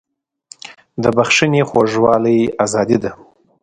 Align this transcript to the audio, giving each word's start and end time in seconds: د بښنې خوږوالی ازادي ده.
د 1.01 1.03
بښنې 1.15 1.61
خوږوالی 1.69 2.39
ازادي 2.63 2.97
ده. 3.03 3.11